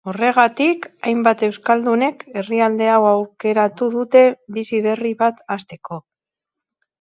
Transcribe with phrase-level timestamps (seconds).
[0.11, 4.25] Horregatik, hainbat euskaldunek herrialde hau aukeratu dute
[4.57, 6.01] bizi berri bat hasteko.